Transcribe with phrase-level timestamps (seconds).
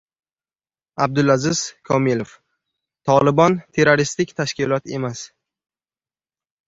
[1.05, 2.33] Abdulaziz Kamilov:
[3.09, 5.23] «Tolibon»— terroristik tashkilot emas"